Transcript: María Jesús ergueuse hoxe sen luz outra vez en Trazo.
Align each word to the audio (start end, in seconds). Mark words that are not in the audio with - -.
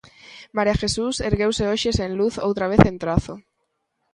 María 0.57 0.79
Jesús 0.81 1.15
ergueuse 1.29 1.63
hoxe 1.71 1.89
sen 1.99 2.11
luz 2.19 2.33
outra 2.47 2.65
vez 2.71 2.81
en 2.89 2.95
Trazo. 3.03 3.35